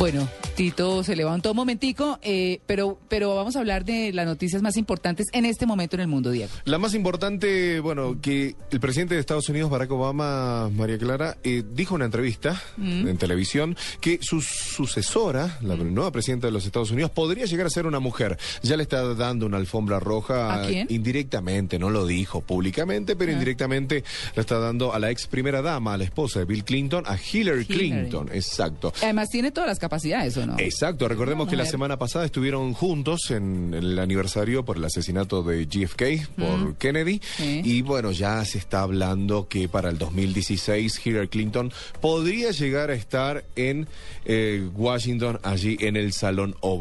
[0.00, 4.62] Bueno, Tito se levantó un momentico, eh, pero, pero vamos a hablar de las noticias
[4.62, 6.50] más importantes en este momento en el mundo, Diego.
[6.64, 11.62] La más importante, bueno, que el presidente de Estados Unidos, Barack Obama, María Clara, eh,
[11.74, 16.90] dijo en una entrevista en televisión que su sucesora, la nueva presidenta de los Estados
[16.90, 18.38] Unidos, podría llegar a ser una mujer.
[18.62, 20.86] Ya le está dando una alfombra roja ¿A quién?
[20.88, 24.02] indirectamente, no lo dijo públicamente, pero indirectamente
[24.34, 27.18] le está dando a la ex primera dama, a la esposa de Bill Clinton, a
[27.18, 27.90] Hillary, Hillary.
[27.90, 28.30] Clinton.
[28.32, 28.94] Exacto.
[29.02, 29.89] Además tiene todas las capacidades,
[30.36, 30.56] ¿o no?
[30.58, 35.66] Exacto, recordemos que la semana pasada estuvieron juntos en el aniversario por el asesinato de
[35.66, 37.60] JFK por Kennedy Sí.
[37.64, 42.94] y bueno, ya se está hablando que para el 2016 Hillary Clinton podría llegar a
[42.94, 43.88] estar en
[44.24, 46.80] eh, Washington, allí en el Salón Oval.